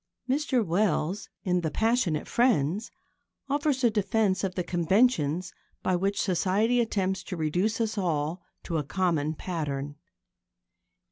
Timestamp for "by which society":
5.83-6.81